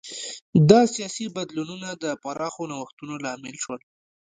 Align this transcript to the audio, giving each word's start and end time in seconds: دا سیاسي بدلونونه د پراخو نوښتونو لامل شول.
دا 0.69 0.79
سیاسي 0.93 1.25
بدلونونه 1.35 1.89
د 2.03 2.05
پراخو 2.23 2.63
نوښتونو 2.71 3.15
لامل 3.25 3.55
شول. 3.63 3.81